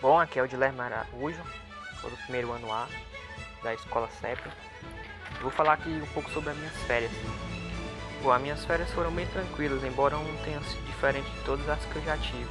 [0.00, 1.42] Bom, aqui é o Dilerme Araújo,
[2.00, 2.86] sou do primeiro ano A
[3.64, 4.40] da escola CEP.
[5.42, 7.10] Vou falar aqui um pouco sobre as minhas férias.
[8.22, 11.84] Bom, as minhas férias foram bem tranquilas, embora não tenham sido diferente de todas as
[11.84, 12.48] que eu já tive.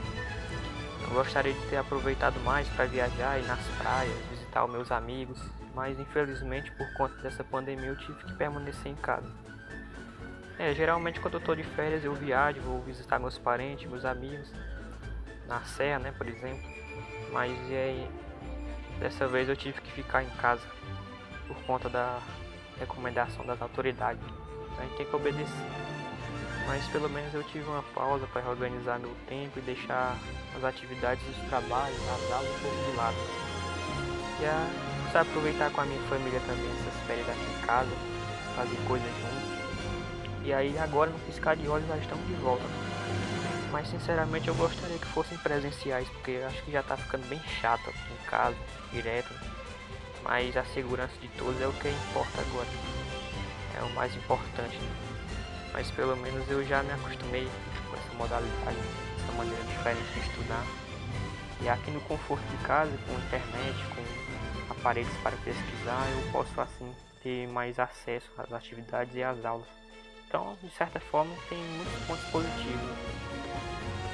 [1.03, 5.39] Eu gostaria de ter aproveitado mais para viajar, ir nas praias, visitar os meus amigos,
[5.73, 9.31] mas infelizmente por conta dessa pandemia eu tive que permanecer em casa.
[10.59, 14.51] É, geralmente quando eu estou de férias eu viajo, vou visitar meus parentes, meus amigos,
[15.47, 16.75] na serra, né, por exemplo.
[17.31, 18.09] Mas e aí,
[18.99, 20.61] dessa vez eu tive que ficar em casa
[21.47, 22.19] por conta da
[22.79, 24.21] recomendação das autoridades.
[24.77, 25.47] A gente tem que obedecer.
[26.67, 30.17] Mas pelo menos eu tive uma pausa para reorganizar meu tempo e deixar
[30.55, 33.15] as atividades dos trabalhos, as aulas um pouco de lado.
[34.41, 34.87] E a
[35.21, 37.89] aproveitar com a minha família também essas férias aqui em casa,
[38.55, 40.43] fazer coisas juntos.
[40.43, 42.86] E aí agora no piscar de olhos já estamos de volta
[43.71, 47.89] mas sinceramente eu gostaria que fossem presenciais, porque acho que já tá ficando bem chato
[47.89, 48.55] aqui em casa,
[48.91, 49.33] direto.
[50.23, 52.67] Mas a segurança de todos é o que importa agora.
[53.77, 54.77] É o mais importante.
[55.73, 57.47] Mas pelo menos eu já me acostumei
[57.89, 58.77] com essa modalidade,
[59.21, 60.65] essa maneira diferente de estudar.
[61.61, 66.93] E aqui no conforto de casa, com internet, com aparelhos para pesquisar, eu posso assim
[67.23, 69.67] ter mais acesso às atividades e às aulas.
[70.27, 73.06] Então, de certa forma, tem muitos pontos positivos.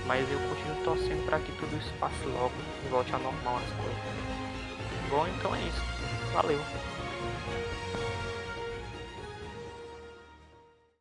[0.05, 2.53] Mas eu continuo torcendo para que tudo isso passe logo
[2.85, 4.03] e volte a normal as coisas.
[5.09, 5.81] Bom, então é isso.
[6.33, 6.59] Valeu.